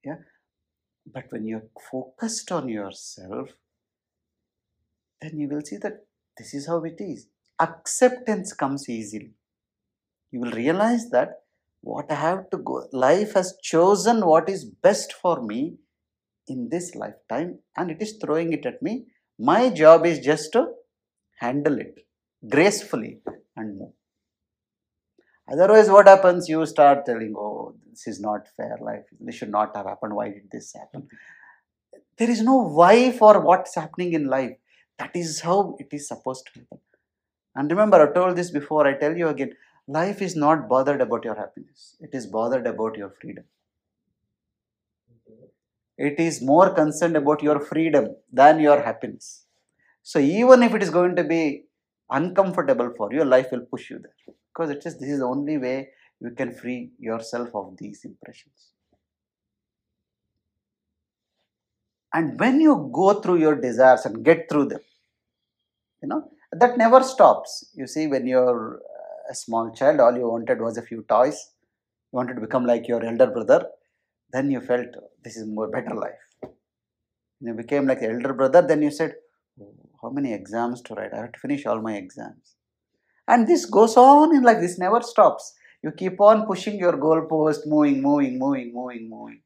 Yeah. 0.03 0.17
But 1.05 1.25
when 1.29 1.45
you're 1.45 1.69
focused 1.89 2.51
on 2.51 2.67
yourself, 2.67 3.49
then 5.21 5.37
you 5.39 5.47
will 5.49 5.61
see 5.61 5.77
that 5.77 6.05
this 6.37 6.53
is 6.53 6.67
how 6.67 6.83
it 6.83 6.95
is. 6.99 7.27
Acceptance 7.59 8.53
comes 8.53 8.87
easily. 8.87 9.33
You 10.31 10.41
will 10.41 10.51
realize 10.51 11.09
that 11.09 11.41
what 11.81 12.11
I 12.11 12.15
have 12.15 12.49
to 12.51 12.57
go, 12.57 12.87
life 12.91 13.33
has 13.33 13.57
chosen 13.61 14.25
what 14.25 14.49
is 14.49 14.65
best 14.65 15.13
for 15.13 15.41
me 15.41 15.77
in 16.47 16.69
this 16.69 16.95
lifetime 16.95 17.59
and 17.77 17.91
it 17.91 18.01
is 18.01 18.17
throwing 18.21 18.53
it 18.53 18.65
at 18.65 18.81
me. 18.81 19.05
My 19.37 19.69
job 19.69 20.05
is 20.05 20.19
just 20.19 20.51
to 20.53 20.67
handle 21.39 21.79
it 21.79 21.99
gracefully 22.47 23.19
and 23.55 23.77
move. 23.77 23.93
Otherwise, 25.51 25.89
what 25.89 26.07
happens? 26.07 26.47
You 26.47 26.65
start 26.65 27.05
telling, 27.05 27.33
oh, 27.35 27.73
this 27.89 28.07
is 28.07 28.19
not 28.19 28.47
fair 28.55 28.77
life. 28.81 29.05
This 29.19 29.35
should 29.35 29.49
not 29.49 29.75
have 29.75 29.87
happened. 29.87 30.13
Why 30.13 30.29
did 30.29 30.49
this 30.51 30.73
happen? 30.73 31.07
There 32.17 32.29
is 32.29 32.41
no 32.41 32.57
why 32.57 33.11
for 33.11 33.39
what's 33.39 33.75
happening 33.75 34.13
in 34.13 34.27
life. 34.27 34.55
That 34.99 35.15
is 35.15 35.41
how 35.41 35.75
it 35.79 35.87
is 35.91 36.07
supposed 36.07 36.45
to 36.53 36.59
happen. 36.59 36.79
And 37.55 37.71
remember, 37.71 37.97
I 38.01 38.13
told 38.13 38.35
this 38.35 38.51
before, 38.51 38.87
I 38.87 38.93
tell 38.93 39.17
you 39.17 39.29
again 39.29 39.53
life 39.87 40.21
is 40.21 40.35
not 40.35 40.69
bothered 40.69 41.01
about 41.01 41.25
your 41.25 41.35
happiness, 41.35 41.97
it 42.01 42.11
is 42.13 42.27
bothered 42.27 42.67
about 42.67 42.97
your 42.97 43.09
freedom. 43.21 43.45
It 45.97 46.19
is 46.19 46.41
more 46.41 46.73
concerned 46.73 47.15
about 47.15 47.43
your 47.43 47.59
freedom 47.59 48.15
than 48.31 48.59
your 48.59 48.81
happiness. 48.81 49.45
So, 50.03 50.19
even 50.19 50.63
if 50.63 50.73
it 50.73 50.83
is 50.83 50.89
going 50.89 51.15
to 51.17 51.23
be 51.23 51.65
uncomfortable 52.09 52.93
for 52.97 53.13
you, 53.13 53.23
life 53.25 53.51
will 53.51 53.61
push 53.65 53.89
you 53.91 53.99
there 53.99 54.35
because 54.53 54.69
it 54.71 54.85
is 54.85 54.99
this 54.99 55.09
is 55.09 55.19
the 55.19 55.25
only 55.25 55.57
way 55.57 55.89
you 56.21 56.31
can 56.31 56.53
free 56.53 56.91
yourself 56.99 57.49
of 57.55 57.77
these 57.77 58.05
impressions. 58.05 58.71
And 62.13 62.39
when 62.39 62.61
you 62.61 62.89
go 62.93 63.19
through 63.21 63.37
your 63.37 63.55
desires 63.55 64.05
and 64.05 64.23
get 64.23 64.47
through 64.49 64.65
them, 64.65 64.81
you 66.01 66.07
know, 66.07 66.29
that 66.51 66.77
never 66.77 67.03
stops. 67.03 67.71
You 67.75 67.87
see, 67.87 68.07
when 68.07 68.25
you're 68.25 68.81
a 69.29 69.35
small 69.35 69.71
child, 69.71 69.99
all 69.99 70.15
you 70.15 70.29
wanted 70.29 70.61
was 70.61 70.77
a 70.77 70.81
few 70.81 71.05
toys. 71.07 71.51
You 72.11 72.17
wanted 72.17 72.35
to 72.35 72.41
become 72.41 72.65
like 72.65 72.87
your 72.87 73.03
elder 73.05 73.27
brother. 73.27 73.67
Then 74.31 74.51
you 74.51 74.61
felt 74.61 74.87
this 75.23 75.35
is 75.37 75.47
more 75.47 75.69
better 75.69 75.95
life. 75.95 76.53
You 77.41 77.53
became 77.53 77.87
like 77.87 77.99
the 77.99 78.09
elder 78.09 78.33
brother, 78.33 78.61
then 78.61 78.81
you 78.81 78.91
said, 78.91 79.15
oh, 79.61 79.73
How 80.01 80.09
many 80.09 80.33
exams 80.33 80.81
to 80.83 80.93
write? 80.93 81.13
I 81.13 81.21
have 81.21 81.31
to 81.31 81.39
finish 81.39 81.65
all 81.65 81.81
my 81.81 81.95
exams. 81.95 82.55
And 83.27 83.47
this 83.47 83.65
goes 83.65 83.95
on 83.95 84.35
in 84.35 84.43
like 84.43 84.59
this 84.59 84.77
never 84.77 85.01
stops. 85.01 85.53
You 85.81 85.91
keep 85.91 86.19
on 86.19 86.45
pushing 86.45 86.77
your 86.77 86.97
goalpost, 86.97 87.65
moving, 87.65 88.01
moving, 88.01 88.37
moving, 88.37 88.73
moving, 88.73 89.09
moving. 89.09 89.41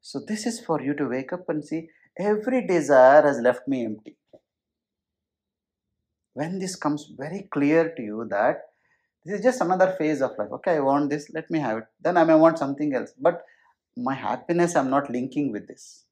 So, 0.00 0.20
this 0.20 0.46
is 0.46 0.60
for 0.60 0.80
you 0.80 0.94
to 0.94 1.08
wake 1.08 1.32
up 1.32 1.48
and 1.48 1.64
see 1.64 1.88
every 2.18 2.64
desire 2.66 3.22
has 3.22 3.40
left 3.40 3.66
me 3.66 3.84
empty 3.84 4.16
when 6.34 6.58
this 6.58 6.76
comes 6.76 7.10
very 7.16 7.48
clear 7.50 7.94
to 7.96 8.02
you 8.02 8.26
that 8.30 8.62
this 9.24 9.38
is 9.38 9.44
just 9.44 9.60
another 9.60 9.94
phase 9.98 10.20
of 10.20 10.32
life. 10.38 10.50
Okay 10.52 10.72
i 10.72 10.80
want 10.80 11.08
this 11.08 11.30
let 11.32 11.50
me 11.50 11.58
have 11.58 11.78
it. 11.78 11.84
Then 12.00 12.16
i 12.16 12.24
may 12.24 12.34
want 12.34 12.58
something 12.58 12.94
else. 12.94 13.12
But 13.18 13.42
my 13.96 14.14
happiness 14.14 14.76
i'm 14.76 14.90
not 14.90 15.10
linking 15.10 15.50
with 15.52 15.66
this. 15.66 16.04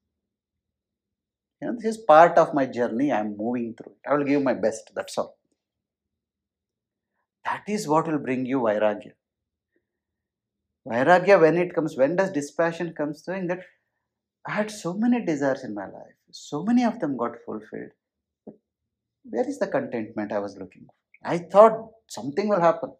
You 1.61 1.67
know 1.67 1.75
this 1.75 1.97
is 1.97 1.97
part 1.97 2.37
of 2.37 2.53
my 2.53 2.65
journey. 2.65 3.11
I'm 3.11 3.37
moving 3.37 3.75
through 3.75 3.93
it. 3.93 4.09
I 4.09 4.15
will 4.15 4.23
give 4.23 4.41
my 4.41 4.53
best 4.53 4.91
that's 4.95 5.17
all. 5.17 5.37
That 7.45 7.63
is 7.67 7.87
what 7.87 8.07
will 8.07 8.19
bring 8.19 8.45
you 8.45 8.61
vairagya. 8.61 9.11
Vairagya 10.87 11.39
when 11.39 11.57
it 11.57 11.75
comes 11.75 11.97
when 11.97 12.15
does 12.15 12.31
dispassion 12.31 12.93
comes 12.93 13.21
doing 13.21 13.47
that 13.47 13.61
i 14.45 14.51
had 14.51 14.69
so 14.69 14.93
many 14.93 15.23
desires 15.23 15.63
in 15.63 15.73
my 15.73 15.85
life. 15.85 16.15
So 16.31 16.63
many 16.63 16.83
of 16.83 16.99
them 16.99 17.15
got 17.15 17.37
fulfilled 17.45 17.91
where 19.23 19.47
is 19.47 19.59
the 19.59 19.67
contentment 19.67 20.31
I 20.31 20.39
was 20.39 20.57
looking 20.57 20.85
for? 20.85 20.93
I 21.23 21.37
thought 21.37 21.89
something 22.07 22.49
will 22.49 22.61
happen. 22.61 22.93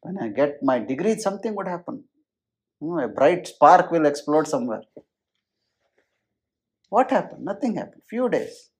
When 0.00 0.18
I 0.18 0.28
get 0.28 0.62
my 0.62 0.78
degree, 0.78 1.16
something 1.18 1.54
would 1.56 1.68
happen. 1.68 2.04
You 2.80 2.88
know, 2.88 3.04
a 3.04 3.08
bright 3.08 3.46
spark 3.46 3.90
will 3.90 4.06
explode 4.06 4.48
somewhere. 4.48 4.82
What 6.88 7.10
happened? 7.10 7.44
Nothing 7.44 7.76
happened. 7.76 8.02
Few 8.08 8.28
days, 8.28 8.70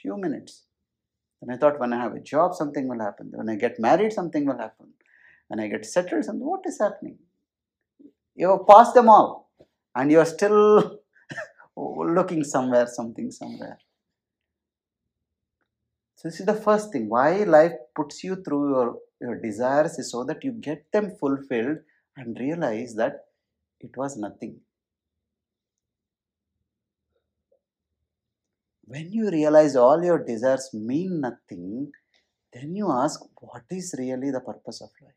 few 0.00 0.16
minutes. 0.16 0.64
And 1.40 1.52
I 1.52 1.56
thought 1.56 1.78
when 1.78 1.92
I 1.92 2.02
have 2.02 2.14
a 2.14 2.20
job, 2.20 2.54
something 2.54 2.88
will 2.88 3.00
happen. 3.00 3.30
When 3.32 3.48
I 3.48 3.56
get 3.56 3.78
married, 3.78 4.12
something 4.12 4.44
will 4.46 4.58
happen. 4.58 4.88
When 5.48 5.60
I 5.60 5.68
get 5.68 5.86
settled, 5.86 6.24
something. 6.24 6.44
What 6.46 6.62
is 6.66 6.78
happening? 6.80 7.18
You 8.34 8.50
have 8.50 8.66
passed 8.66 8.94
them 8.94 9.08
all, 9.08 9.50
and 9.94 10.10
you 10.10 10.18
are 10.18 10.26
still 10.26 10.98
looking 11.76 12.42
somewhere, 12.42 12.86
something 12.86 13.30
somewhere. 13.30 13.78
So 16.16 16.28
this 16.28 16.40
is 16.40 16.46
the 16.46 16.54
first 16.54 16.92
thing. 16.92 17.10
Why 17.10 17.44
life 17.44 17.74
puts 17.94 18.24
you 18.24 18.36
through 18.36 18.70
your, 18.70 18.98
your 19.20 19.38
desires 19.40 19.98
is 19.98 20.10
so 20.10 20.24
that 20.24 20.42
you 20.42 20.52
get 20.52 20.90
them 20.90 21.14
fulfilled 21.20 21.78
and 22.16 22.40
realize 22.40 22.94
that 22.94 23.26
it 23.80 23.94
was 23.96 24.16
nothing. 24.16 24.56
When 28.86 29.12
you 29.12 29.30
realize 29.30 29.76
all 29.76 30.02
your 30.02 30.24
desires 30.24 30.70
mean 30.72 31.20
nothing, 31.20 31.92
then 32.52 32.74
you 32.74 32.90
ask, 32.90 33.20
what 33.38 33.64
is 33.70 33.94
really 33.98 34.30
the 34.30 34.40
purpose 34.40 34.80
of 34.80 34.88
life? 35.02 35.12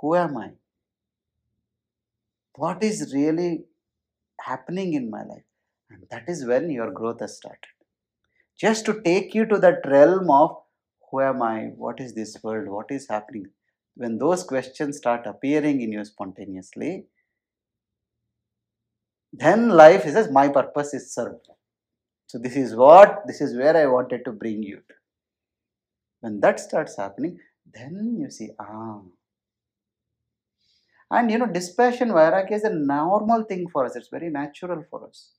Who 0.00 0.16
am 0.16 0.36
I? 0.36 0.50
What 2.56 2.82
is 2.82 3.14
really 3.14 3.66
happening 4.40 4.94
in 4.94 5.10
my 5.10 5.22
life? 5.22 5.44
And 5.90 6.06
that 6.10 6.24
is 6.28 6.44
when 6.44 6.70
your 6.70 6.90
growth 6.90 7.20
has 7.20 7.36
started 7.36 7.75
just 8.58 8.86
to 8.86 9.00
take 9.02 9.34
you 9.34 9.46
to 9.46 9.58
that 9.58 9.86
realm 9.86 10.30
of 10.30 10.56
who 11.10 11.20
am 11.20 11.42
I, 11.42 11.70
what 11.76 12.00
is 12.00 12.14
this 12.14 12.36
world, 12.42 12.68
what 12.68 12.90
is 12.90 13.08
happening. 13.08 13.46
When 13.94 14.18
those 14.18 14.44
questions 14.44 14.98
start 14.98 15.26
appearing 15.26 15.80
in 15.80 15.92
you 15.92 16.04
spontaneously, 16.04 17.06
then 19.32 19.68
life 19.70 20.06
is 20.06 20.16
as 20.16 20.30
my 20.30 20.48
purpose 20.48 20.94
is 20.94 21.14
served. 21.14 21.48
So, 22.26 22.38
this 22.38 22.56
is 22.56 22.74
what, 22.74 23.22
this 23.26 23.40
is 23.40 23.56
where 23.56 23.76
I 23.76 23.86
wanted 23.86 24.24
to 24.24 24.32
bring 24.32 24.62
you 24.62 24.76
to. 24.76 24.94
When 26.20 26.40
that 26.40 26.58
starts 26.58 26.96
happening, 26.96 27.38
then 27.72 28.16
you 28.20 28.30
see, 28.30 28.50
ah. 28.58 29.00
And 31.10 31.30
you 31.30 31.38
know, 31.38 31.46
dispassion, 31.46 32.08
vairagya 32.08 32.52
is 32.52 32.64
a 32.64 32.74
normal 32.74 33.44
thing 33.44 33.68
for 33.72 33.84
us, 33.84 33.94
it's 33.94 34.08
very 34.08 34.28
natural 34.28 34.84
for 34.90 35.06
us. 35.06 35.30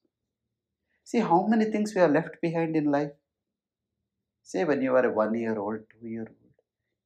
See 1.09 1.19
how 1.19 1.47
many 1.47 1.65
things 1.73 1.95
we 1.95 2.01
are 2.01 2.09
left 2.09 2.35
behind 2.41 2.75
in 2.75 2.91
life. 2.91 3.11
Say, 4.43 4.65
when 4.65 4.81
you 4.81 4.91
were 4.91 5.05
a 5.09 5.11
one 5.13 5.35
year 5.35 5.57
old, 5.57 5.79
two 5.89 6.05
year 6.05 6.27
old, 6.27 6.55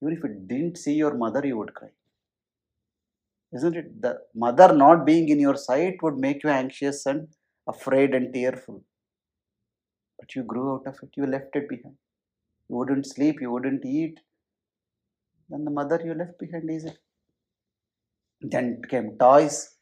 even 0.01 0.17
if 0.17 0.24
you 0.24 0.29
didn't 0.48 0.79
see 0.79 0.93
your 0.93 1.13
mother, 1.13 1.46
you 1.46 1.55
would 1.60 1.75
cry. 1.75 1.89
Isn't 3.53 3.75
it? 3.75 4.01
The 4.01 4.22
mother 4.34 4.74
not 4.74 5.05
being 5.05 5.29
in 5.29 5.39
your 5.39 5.55
sight 5.55 6.01
would 6.01 6.17
make 6.17 6.43
you 6.43 6.50
anxious 6.50 7.05
and 7.05 7.27
afraid 7.67 8.15
and 8.15 8.34
tearful. 8.34 8.81
But 10.20 10.34
you 10.36 10.43
grew 10.43 10.74
out 10.74 10.88
of 10.88 10.98
it, 11.03 11.10
you 11.15 11.27
left 11.27 11.55
it 11.55 11.70
behind. 11.70 11.98
You 12.70 12.77
wouldn't 12.77 13.05
sleep, 13.05 13.39
you 13.39 13.51
wouldn't 13.51 13.86
eat. 13.86 14.20
Then 15.48 15.63
the 15.63 15.70
mother 15.70 16.01
you 16.03 16.15
left 16.15 16.39
behind 16.39 16.72
easily. 16.72 16.98
Then 18.41 18.81
came 18.89 19.15
toys. 19.20 19.75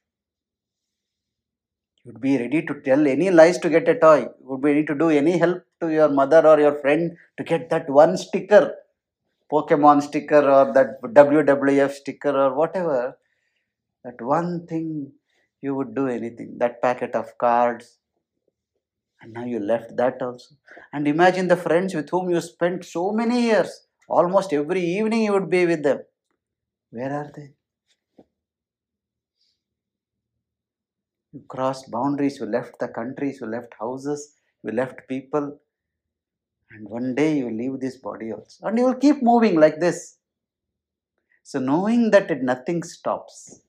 You'd 2.05 2.21
be 2.21 2.37
ready 2.37 2.61
to 2.65 2.81
tell 2.81 3.07
any 3.07 3.29
lies 3.29 3.57
to 3.59 3.69
get 3.69 3.87
a 3.87 3.95
toy. 3.99 4.19
You 4.19 4.49
would 4.49 4.61
be 4.61 4.69
ready 4.69 4.85
to 4.85 4.95
do 4.95 5.09
any 5.09 5.37
help 5.37 5.63
to 5.81 5.89
your 5.89 6.09
mother 6.09 6.45
or 6.47 6.59
your 6.59 6.75
friend 6.79 7.17
to 7.37 7.43
get 7.43 7.69
that 7.69 7.89
one 7.89 8.17
sticker, 8.17 8.75
Pokemon 9.51 10.01
sticker 10.03 10.39
or 10.49 10.73
that 10.73 11.01
WWF 11.01 11.91
sticker 11.91 12.29
or 12.29 12.55
whatever. 12.55 13.17
That 14.03 14.21
one 14.21 14.65
thing 14.65 15.11
you 15.61 15.75
would 15.75 15.93
do 15.93 16.07
anything. 16.07 16.57
That 16.57 16.81
packet 16.81 17.15
of 17.15 17.37
cards. 17.37 17.97
And 19.21 19.33
now 19.33 19.43
you 19.43 19.59
left 19.59 19.97
that 19.97 20.21
also. 20.21 20.55
And 20.93 21.05
imagine 21.05 21.49
the 21.49 21.57
friends 21.57 21.93
with 21.93 22.09
whom 22.09 22.29
you 22.29 22.39
spent 22.39 22.85
so 22.85 23.11
many 23.11 23.41
years. 23.41 23.87
Almost 24.07 24.53
every 24.53 24.81
evening 24.81 25.23
you 25.23 25.33
would 25.33 25.49
be 25.49 25.65
with 25.65 25.83
them. 25.83 25.99
Where 26.91 27.13
are 27.13 27.31
they? 27.35 27.53
You 31.31 31.43
crossed 31.47 31.91
boundaries, 31.91 32.39
you 32.39 32.47
left 32.47 32.79
the 32.79 32.87
countries, 32.87 33.39
you 33.39 33.47
left 33.47 33.75
houses, 33.79 34.33
you 34.63 34.71
left 34.71 35.07
people, 35.07 35.59
and 36.71 36.89
one 36.89 37.13
day 37.13 37.37
you 37.37 37.49
leave 37.51 37.79
this 37.79 37.97
body 37.97 38.31
also. 38.31 38.65
And 38.65 38.77
you 38.77 38.85
will 38.85 38.95
keep 38.95 39.21
moving 39.21 39.59
like 39.59 39.79
this. 39.79 40.17
So, 41.43 41.59
knowing 41.59 42.11
that 42.11 42.31
it, 42.31 42.43
nothing 42.43 42.83
stops, 42.83 43.61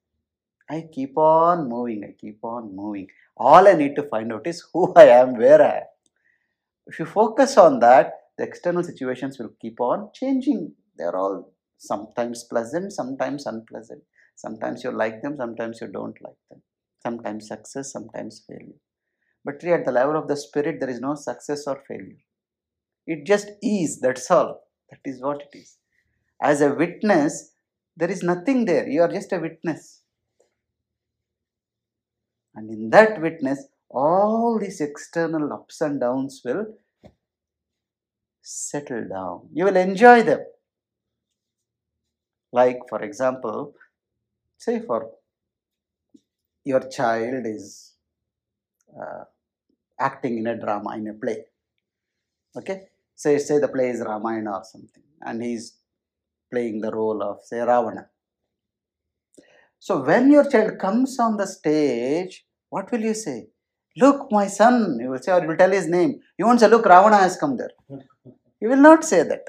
I 0.70 0.88
keep 0.92 1.16
on 1.16 1.68
moving, 1.68 2.04
I 2.04 2.14
keep 2.18 2.42
on 2.42 2.74
moving. 2.74 3.08
All 3.36 3.66
I 3.68 3.74
need 3.74 3.96
to 3.96 4.02
find 4.04 4.32
out 4.32 4.46
is 4.46 4.64
who 4.72 4.92
I 4.94 5.08
am, 5.08 5.36
where 5.36 5.62
I 5.62 5.76
am. 5.78 5.86
If 6.86 6.98
you 6.98 7.06
focus 7.06 7.56
on 7.56 7.78
that, 7.80 8.14
the 8.38 8.44
external 8.44 8.82
situations 8.82 9.38
will 9.38 9.52
keep 9.60 9.80
on 9.80 10.10
changing. 10.14 10.74
They're 10.96 11.16
all 11.16 11.52
sometimes 11.78 12.44
pleasant, 12.44 12.92
sometimes 12.92 13.46
unpleasant. 13.46 14.02
Sometimes 14.34 14.82
you 14.82 14.90
like 14.90 15.20
them, 15.20 15.36
sometimes 15.36 15.80
you 15.80 15.88
don't 15.88 16.16
like 16.22 16.38
them 16.50 16.62
sometimes 17.02 17.48
success, 17.48 17.92
sometimes 17.92 18.44
failure. 18.46 18.78
But 19.44 19.62
really, 19.62 19.74
at 19.74 19.84
the 19.84 19.92
level 19.92 20.16
of 20.16 20.28
the 20.28 20.36
spirit, 20.36 20.80
there 20.80 20.90
is 20.90 21.00
no 21.00 21.14
success 21.14 21.66
or 21.66 21.82
failure. 21.88 22.18
It 23.06 23.26
just 23.26 23.48
is, 23.62 24.00
that's 24.00 24.30
all. 24.30 24.62
That 24.90 25.00
is 25.04 25.20
what 25.22 25.42
it 25.42 25.58
is. 25.58 25.78
As 26.42 26.60
a 26.60 26.74
witness, 26.74 27.52
there 27.96 28.10
is 28.10 28.22
nothing 28.22 28.64
there. 28.64 28.88
You 28.88 29.02
are 29.02 29.12
just 29.12 29.32
a 29.32 29.38
witness. 29.38 30.02
And 32.54 32.70
in 32.70 32.90
that 32.90 33.20
witness, 33.20 33.66
all 33.90 34.58
these 34.60 34.80
external 34.80 35.52
ups 35.52 35.80
and 35.80 36.00
downs 36.00 36.42
will 36.44 36.66
settle 38.42 39.08
down. 39.08 39.48
You 39.52 39.64
will 39.64 39.76
enjoy 39.76 40.22
them. 40.22 40.40
Like, 42.52 42.80
for 42.88 43.02
example, 43.02 43.74
say 44.58 44.80
for 44.80 45.10
your 46.64 46.80
child 46.88 47.46
is 47.46 47.94
uh, 48.98 49.24
acting 49.98 50.38
in 50.38 50.46
a 50.46 50.56
drama 50.56 50.96
in 50.96 51.08
a 51.08 51.14
play. 51.14 51.44
Okay? 52.56 52.82
Say 53.14 53.38
say 53.38 53.58
the 53.58 53.68
play 53.68 53.90
is 53.90 54.00
ramayana 54.00 54.52
or 54.58 54.64
something 54.64 55.02
and 55.22 55.42
he's 55.42 55.76
playing 56.50 56.80
the 56.80 56.90
role 56.90 57.22
of 57.22 57.44
say 57.44 57.60
ravana. 57.60 58.08
So 59.78 60.02
when 60.04 60.30
your 60.30 60.48
child 60.50 60.78
comes 60.78 61.18
on 61.18 61.36
the 61.36 61.46
stage 61.46 62.44
what 62.68 62.90
will 62.90 63.00
you 63.00 63.14
say? 63.14 63.48
Look 63.96 64.30
my 64.30 64.46
son 64.46 64.98
you 65.00 65.10
will 65.10 65.18
say 65.18 65.32
or 65.32 65.42
you 65.42 65.48
will 65.48 65.56
tell 65.56 65.70
his 65.70 65.88
name. 65.88 66.20
You 66.38 66.46
won't 66.46 66.60
say 66.60 66.68
look 66.68 66.86
ravana 66.86 67.18
has 67.18 67.36
come 67.36 67.56
there. 67.56 67.72
You 68.60 68.68
will 68.68 68.84
not 68.90 69.04
say 69.04 69.22
that. 69.22 69.44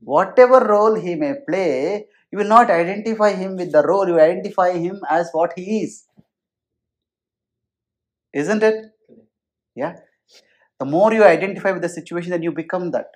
Whatever 0.00 0.60
role 0.66 0.94
he 0.94 1.14
may 1.14 1.34
play 1.48 2.06
you 2.30 2.38
will 2.38 2.48
not 2.48 2.70
identify 2.70 3.32
him 3.32 3.56
with 3.56 3.70
the 3.70 3.82
role 3.82 4.08
you 4.08 4.18
identify 4.20 4.72
him 4.72 5.00
as 5.08 5.30
what 5.32 5.52
he 5.56 5.82
is 5.82 6.04
isn't 8.34 8.62
it? 8.62 8.86
Yeah. 9.74 9.96
The 10.78 10.86
more 10.86 11.12
you 11.12 11.24
identify 11.24 11.70
with 11.72 11.82
the 11.82 11.88
situation, 11.88 12.30
then 12.32 12.42
you 12.42 12.52
become 12.52 12.90
that. 12.90 13.06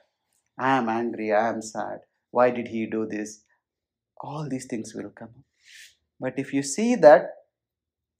I 0.58 0.76
am 0.76 0.88
angry, 0.88 1.32
I 1.32 1.48
am 1.48 1.60
sad. 1.60 2.00
Why 2.30 2.50
did 2.50 2.68
he 2.68 2.86
do 2.86 3.06
this? 3.06 3.42
All 4.20 4.48
these 4.48 4.66
things 4.66 4.94
will 4.94 5.10
come 5.10 5.28
up. 5.28 5.44
But 6.20 6.34
if 6.36 6.52
you 6.52 6.62
see 6.62 6.94
that 6.96 7.30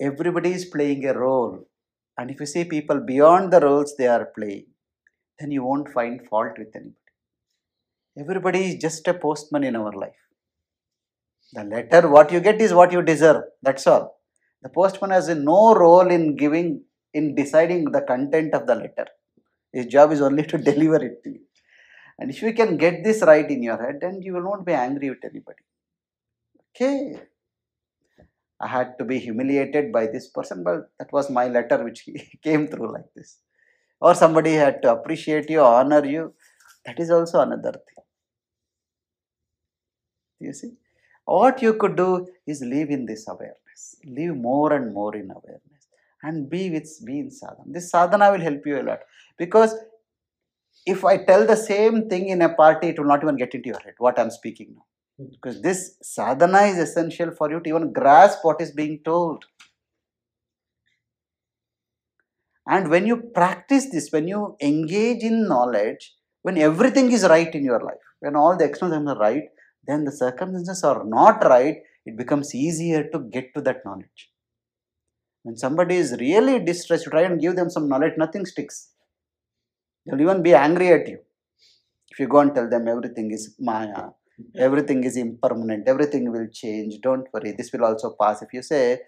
everybody 0.01 0.53
is 0.53 0.65
playing 0.65 1.05
a 1.07 1.19
role, 1.19 1.67
and 2.17 2.31
if 2.31 2.41
you 2.41 2.47
see 2.47 2.65
people 2.65 3.01
beyond 3.01 3.53
the 3.53 3.61
roles 3.61 3.95
they 3.97 4.07
are 4.07 4.27
playing, 4.27 4.67
then 5.39 5.51
you 5.51 5.65
won't 5.65 5.89
find 5.89 6.27
fault 6.29 6.59
with 6.59 6.75
anybody. 6.75 6.95
Everybody 8.19 8.65
is 8.71 8.81
just 8.81 9.07
a 9.07 9.15
postman 9.15 9.63
in 9.63 9.77
our 9.77 9.93
life. 9.93 10.15
The 11.53 11.65
letter, 11.65 12.09
what 12.09 12.33
you 12.33 12.41
get 12.41 12.61
is 12.61 12.75
what 12.75 12.93
you 12.93 13.03
deserve. 13.03 13.45
That's 13.63 13.87
all. 13.87 14.21
The 14.63 14.69
postman 14.69 15.11
has 15.11 15.29
no 15.29 15.75
role 15.75 16.09
in 16.11 16.37
giving 16.37 16.83
in 17.15 17.35
deciding 17.35 17.91
the 17.93 18.03
content 18.03 18.55
of 18.55 18.67
the 18.67 18.75
letter. 18.75 19.07
His 19.73 19.87
job 19.87 20.13
is 20.13 20.21
only 20.21 20.45
to 20.45 20.59
deliver 20.71 21.03
it 21.05 21.23
to 21.25 21.31
you. 21.31 21.41
And 22.19 22.31
if 22.31 22.43
you 22.43 22.53
can 22.53 22.77
get 22.77 23.05
this 23.05 23.23
right 23.23 23.49
in 23.49 23.63
your 23.63 23.81
head, 23.81 23.99
then 24.01 24.23
you 24.23 24.35
will 24.35 24.43
not 24.43 24.67
be 24.67 24.73
angry 24.73 25.11
with 25.11 25.25
anybody. 25.25 25.63
Okay. 26.71 27.21
I 28.61 28.67
had 28.67 28.99
to 28.99 29.05
be 29.05 29.19
humiliated 29.21 29.93
by 29.93 30.07
this 30.07 30.29
person, 30.29 30.65
but 30.65 30.91
that 30.99 31.13
was 31.13 31.31
my 31.31 31.47
letter 31.47 31.85
which 31.85 32.09
came 32.43 32.67
through 32.67 32.93
like 32.93 33.13
this. 33.15 33.39
Or 34.01 34.15
somebody 34.15 34.55
had 34.55 34.83
to 34.83 34.93
appreciate 34.93 35.49
you, 35.49 35.61
honor 35.61 36.05
you. 36.05 36.35
That 36.85 36.99
is 36.99 37.11
also 37.11 37.41
another 37.41 37.73
thing. 37.73 38.05
You 40.41 40.53
see? 40.53 40.73
What 41.25 41.63
you 41.63 41.75
could 41.75 41.97
do 41.97 42.27
is 42.47 42.63
live 42.63 42.91
in 42.91 43.07
this 43.07 43.29
awareness. 43.29 43.97
Live 44.05 44.37
more 44.37 44.73
and 44.73 44.95
more 44.95 45.15
in 45.15 45.31
awareness 45.31 45.78
and 46.23 46.49
be 46.51 46.71
with 46.71 46.89
be 47.07 47.19
in 47.21 47.31
sadhana. 47.31 47.65
This 47.67 47.91
sadhana 47.91 48.31
will 48.33 48.41
help 48.41 48.67
you 48.67 48.81
a 48.81 48.83
lot 48.83 49.01
because 49.37 49.75
if 50.87 51.05
I 51.05 51.25
tell 51.25 51.47
the 51.47 51.57
same 51.57 52.09
thing 52.09 52.29
in 52.29 52.43
a 52.43 52.55
party, 52.55 52.89
it 52.89 52.99
will 52.99 53.07
not 53.07 53.23
even 53.23 53.37
get 53.37 53.55
into 53.55 53.69
your 53.69 53.81
head 53.81 53.95
what 53.99 54.19
I'm 54.19 54.31
speaking 54.31 54.75
now. 54.75 54.87
Hmm. 55.19 55.31
Because 55.33 55.61
this 55.63 55.97
sadhana 56.03 56.63
is 56.63 56.79
essential 56.79 57.31
for 57.31 57.51
you 57.51 57.61
to 57.61 57.69
even 57.69 57.93
grasp 57.93 58.39
what 58.43 58.61
is 58.61 58.73
being 58.73 59.01
told. 59.05 59.45
And 62.67 62.91
when 62.91 63.07
you 63.07 63.17
practice 63.35 63.91
this, 63.91 64.11
when 64.13 64.29
you 64.29 64.57
engage 64.61 65.23
in 65.23 65.49
knowledge, 65.49 66.15
when 66.43 66.59
everything 66.59 67.11
is 67.13 67.25
right 67.25 67.53
in 67.55 67.65
your 67.65 67.83
life, 67.83 68.05
when 68.21 68.37
all 68.37 68.57
the 68.57 68.65
external 68.65 68.99
things 68.99 69.09
are 69.09 69.19
right, 69.19 69.45
then 69.87 70.05
the 70.05 70.13
circumstances 70.13 70.85
are 70.85 71.03
not 71.05 71.43
right, 71.45 71.77
it 72.05 72.17
becomes 72.17 72.55
easier 72.55 73.09
to 73.09 73.21
get 73.21 73.55
to 73.55 73.63
that 73.63 73.85
knowledge. 73.87 74.31
When 75.49 75.57
somebody 75.57 75.97
is 75.97 76.15
really 76.21 76.59
distressed, 76.63 77.07
you 77.07 77.11
try 77.11 77.23
and 77.23 77.41
give 77.41 77.57
them 77.57 77.71
some 77.71 77.89
knowledge, 77.89 78.13
nothing 78.19 78.45
sticks. 78.45 78.91
They'll 80.05 80.21
even 80.21 80.43
be 80.43 80.53
angry 80.53 80.89
at 80.89 81.09
you. 81.09 81.21
If 82.11 82.19
you 82.21 82.29
go 82.29 82.41
and 82.41 82.55
tell 82.55 82.69
them 82.69 82.87
everything 82.87 83.31
is 83.31 83.55
Maya, 83.59 84.09
everything 84.59 85.05
is 85.05 85.17
impermanent, 85.17 85.89
everything 85.89 86.31
will 86.31 86.49
change, 86.53 87.01
don't 87.01 87.27
worry, 87.33 87.53
this 87.53 87.73
will 87.73 87.87
also 87.87 88.15
pass. 88.21 88.43
If 88.43 88.53
you 88.53 88.61
say, 88.61 88.99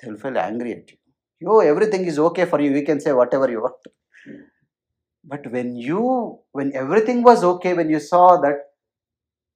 they'll 0.00 0.16
feel 0.16 0.38
angry 0.38 0.74
at 0.74 0.92
you. 0.92 0.96
Yo, 1.40 1.58
everything 1.58 2.04
is 2.04 2.20
okay 2.20 2.44
for 2.44 2.60
you, 2.60 2.70
you 2.70 2.84
can 2.84 3.00
say 3.00 3.12
whatever 3.12 3.50
you 3.50 3.60
want. 3.60 3.74
But 5.24 5.50
when 5.50 5.74
you, 5.74 6.38
when 6.52 6.70
everything 6.76 7.24
was 7.24 7.42
okay, 7.42 7.74
when 7.74 7.90
you 7.90 7.98
saw 7.98 8.40
that, 8.42 8.58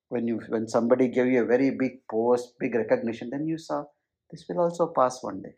when 0.09 0.27
you, 0.27 0.41
when 0.49 0.67
somebody 0.67 1.07
gave 1.07 1.27
you 1.27 1.45
a 1.45 1.47
very 1.47 1.71
big 1.71 2.01
post, 2.11 2.55
big 2.59 2.75
recognition, 2.75 3.31
then 3.31 3.47
you 3.47 3.57
saw 3.57 3.85
this 4.33 4.47
will 4.49 4.59
also 4.59 4.89
pass 4.89 5.23
one 5.23 5.43
day. 5.43 5.55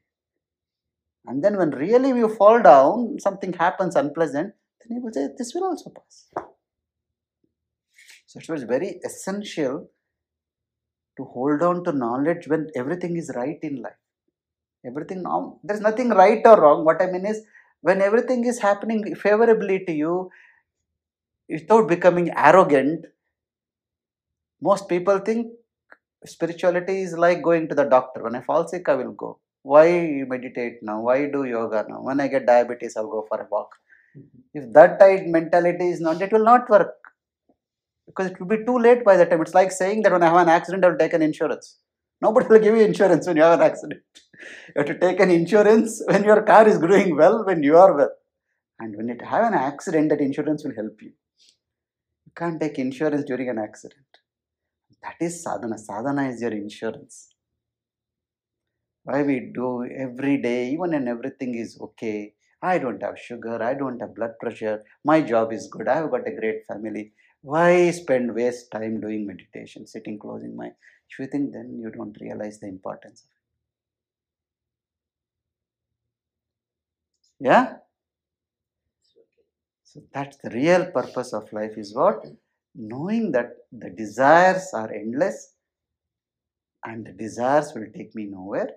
And 1.26 1.44
then 1.44 1.56
when 1.56 1.70
really 1.70 2.08
you 2.08 2.28
fall 2.28 2.62
down, 2.62 3.18
something 3.20 3.52
happens 3.52 3.96
unpleasant, 3.96 4.54
then 4.80 4.96
you 4.96 5.02
will 5.02 5.12
say, 5.12 5.28
this 5.36 5.54
will 5.54 5.64
also 5.64 5.90
pass. 5.90 6.28
So 8.26 8.40
it 8.40 8.48
was 8.48 8.62
very 8.62 9.00
essential 9.04 9.90
to 11.16 11.24
hold 11.24 11.62
on 11.62 11.84
to 11.84 11.92
knowledge 11.92 12.48
when 12.48 12.68
everything 12.74 13.16
is 13.16 13.30
right 13.34 13.58
in 13.62 13.82
life. 13.82 13.92
Everything 14.86 15.22
now, 15.22 15.58
there's 15.62 15.80
nothing 15.80 16.08
right 16.08 16.40
or 16.46 16.60
wrong. 16.60 16.84
What 16.84 17.02
I 17.02 17.06
mean 17.06 17.26
is, 17.26 17.42
when 17.82 18.00
everything 18.00 18.44
is 18.44 18.60
happening 18.60 19.14
favorably 19.14 19.84
to 19.84 19.92
you, 19.92 20.30
without 21.48 21.88
becoming 21.88 22.30
arrogant, 22.36 23.04
most 24.62 24.88
people 24.88 25.18
think 25.18 25.52
spirituality 26.24 27.02
is 27.02 27.16
like 27.16 27.42
going 27.42 27.68
to 27.68 27.74
the 27.74 27.84
doctor. 27.84 28.22
When 28.22 28.36
I 28.36 28.40
fall 28.40 28.66
sick, 28.68 28.88
I 28.88 28.94
will 28.94 29.12
go. 29.12 29.38
Why 29.62 29.86
you 29.88 30.26
meditate 30.26 30.78
now? 30.82 31.00
Why 31.02 31.26
do 31.26 31.44
yoga 31.44 31.84
now? 31.88 32.02
When 32.02 32.20
I 32.20 32.28
get 32.28 32.46
diabetes, 32.46 32.96
I'll 32.96 33.10
go 33.10 33.26
for 33.28 33.40
a 33.40 33.46
walk. 33.50 33.70
If 34.54 34.72
that 34.72 34.98
type 34.98 35.26
mentality 35.26 35.90
is 35.90 36.00
not, 36.00 36.20
it 36.20 36.32
will 36.32 36.44
not 36.44 36.68
work 36.68 36.94
because 38.06 38.30
it 38.30 38.40
will 38.40 38.46
be 38.46 38.64
too 38.64 38.78
late 38.78 39.04
by 39.04 39.16
the 39.16 39.26
time. 39.26 39.40
It's 39.42 39.54
like 39.54 39.70
saying 39.70 40.02
that 40.02 40.12
when 40.12 40.22
I 40.22 40.26
have 40.26 40.36
an 40.36 40.48
accident, 40.48 40.84
I'll 40.84 40.96
take 40.96 41.12
an 41.12 41.22
insurance. 41.22 41.78
Nobody 42.20 42.48
will 42.48 42.58
give 42.58 42.76
you 42.76 42.82
insurance 42.82 43.26
when 43.26 43.36
you 43.36 43.42
have 43.42 43.60
an 43.60 43.66
accident. 43.66 44.02
You 44.68 44.78
have 44.78 44.86
to 44.86 44.98
take 44.98 45.20
an 45.20 45.30
insurance 45.30 46.02
when 46.06 46.24
your 46.24 46.42
car 46.42 46.66
is 46.66 46.78
doing 46.78 47.16
well, 47.16 47.44
when 47.44 47.62
you 47.62 47.76
are 47.76 47.94
well. 47.96 48.10
And 48.78 48.96
when 48.96 49.08
you 49.08 49.16
have 49.24 49.44
an 49.44 49.54
accident, 49.54 50.08
that 50.10 50.20
insurance 50.20 50.64
will 50.64 50.74
help 50.74 51.00
you. 51.02 51.12
You 52.26 52.32
can't 52.34 52.60
take 52.60 52.78
insurance 52.78 53.24
during 53.24 53.48
an 53.48 53.58
accident. 53.58 54.06
That 55.02 55.16
is 55.20 55.42
sadhana. 55.42 55.78
Sadhana 55.78 56.28
is 56.28 56.40
your 56.40 56.52
insurance. 56.52 57.34
Why 59.04 59.22
we 59.22 59.40
do 59.54 59.84
every 59.84 60.38
day, 60.38 60.70
even 60.70 60.90
when 60.92 61.06
everything 61.08 61.54
is 61.54 61.78
okay. 61.80 62.34
I 62.62 62.78
don't 62.78 63.02
have 63.02 63.18
sugar, 63.18 63.62
I 63.62 63.74
don't 63.74 64.00
have 64.00 64.14
blood 64.14 64.38
pressure, 64.40 64.82
my 65.04 65.20
job 65.22 65.52
is 65.52 65.68
good, 65.68 65.88
I 65.88 65.96
have 65.96 66.10
got 66.10 66.26
a 66.26 66.34
great 66.34 66.66
family. 66.66 67.12
Why 67.42 67.90
spend 67.90 68.34
waste 68.34 68.70
time 68.70 69.00
doing 69.00 69.26
meditation, 69.26 69.86
sitting 69.86 70.18
closing 70.18 70.56
my 70.56 70.68
if 71.10 71.18
you 71.18 71.26
think 71.26 71.52
then 71.52 71.78
you 71.78 71.90
don't 71.90 72.16
realize 72.20 72.60
the 72.60 72.68
importance 72.68 73.22
of 73.22 73.28
it. 77.40 77.46
Yeah? 77.46 77.76
So 79.84 80.02
that's 80.14 80.38
the 80.38 80.48
real 80.50 80.90
purpose 80.90 81.34
of 81.34 81.52
life 81.52 81.76
is 81.76 81.94
what? 81.94 82.24
Knowing 82.74 83.32
that 83.32 83.56
the 83.70 83.90
desires 83.90 84.70
are 84.72 84.90
endless 84.90 85.54
and 86.84 87.06
the 87.06 87.12
desires 87.12 87.72
will 87.74 87.86
take 87.94 88.14
me 88.14 88.26
nowhere. 88.26 88.68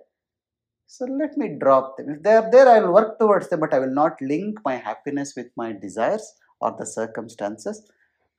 So 0.96 1.06
let 1.06 1.36
me 1.36 1.48
drop 1.58 1.96
them. 1.96 2.08
If 2.08 2.22
they 2.22 2.34
are 2.34 2.48
there, 2.52 2.68
I 2.68 2.78
will 2.78 2.94
work 2.94 3.18
towards 3.18 3.48
them, 3.48 3.58
but 3.58 3.74
I 3.74 3.80
will 3.80 3.92
not 3.92 4.20
link 4.20 4.60
my 4.64 4.76
happiness 4.76 5.34
with 5.36 5.48
my 5.56 5.72
desires 5.72 6.34
or 6.60 6.70
the 6.78 6.86
circumstances, 6.86 7.90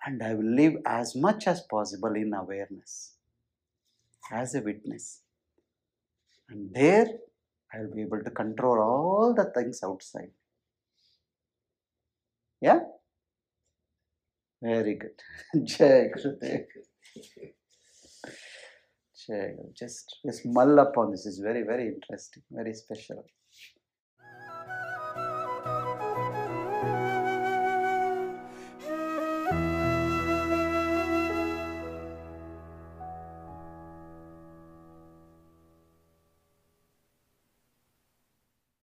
and 0.06 0.24
I 0.24 0.36
will 0.36 0.56
live 0.62 0.76
as 0.86 1.18
much 1.18 1.48
as 1.48 1.60
possible 1.70 2.16
in 2.16 2.34
awareness 2.34 3.16
as 4.32 4.56
a 4.56 4.62
witness. 4.62 5.20
And 6.48 6.74
there 6.74 7.08
I 7.74 7.82
will 7.82 7.94
be 7.94 8.04
able 8.04 8.24
to 8.24 8.32
control 8.32 8.80
all 8.80 9.34
the 9.34 9.52
things 9.54 9.82
outside. 9.84 10.32
Yeah? 12.62 12.80
Very 14.62 14.96
good. 14.96 15.20
Jai 15.66 16.08
Gurudev. 16.16 16.68
Guru. 19.28 19.72
Just, 19.74 20.18
just 20.26 20.46
mull 20.46 20.80
upon 20.80 21.12
this. 21.12 21.26
is 21.26 21.40
very, 21.40 21.64
very 21.64 21.88
interesting, 21.88 22.44
very 22.52 22.74
special. 22.74 23.26